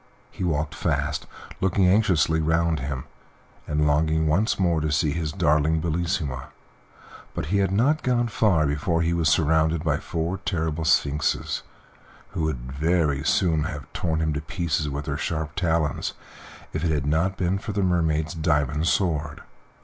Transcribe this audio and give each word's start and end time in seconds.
He 0.31 0.43
walked 0.43 0.73
fast, 0.73 1.27
looking 1.59 1.85
anxiously 1.87 2.41
round 2.41 2.79
him, 2.79 3.03
and 3.67 3.85
longing 3.85 4.25
once 4.25 4.57
more 4.59 4.81
to 4.81 4.91
see 4.91 5.11
his 5.11 5.31
darling 5.31 5.79
Bellissima, 5.79 6.47
but 7.35 7.45
he 7.53 7.59
had 7.59 7.71
not 7.71 8.01
gone 8.01 8.27
far 8.27 8.65
before 8.65 9.03
he 9.03 9.13
was 9.13 9.29
surrounded 9.29 9.83
by 9.83 9.97
four 9.97 10.39
terrible 10.39 10.85
sphinxes 10.85 11.61
who 12.29 12.41
would 12.45 12.71
very 12.71 13.23
soon 13.23 13.65
have 13.65 13.93
torn 13.93 14.21
him 14.21 14.33
to 14.33 14.41
pieces 14.41 14.89
with 14.89 15.05
their 15.05 15.17
sharp 15.17 15.53
talons 15.53 16.15
if 16.73 16.83
it 16.83 16.89
had 16.89 17.05
not 17.05 17.37
been 17.37 17.59
for 17.59 17.71
the 17.71 17.83
Mermaid's 17.83 18.33
diamond 18.33 18.87
sword. 18.87 19.43